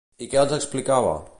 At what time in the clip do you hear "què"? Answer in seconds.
0.31-0.39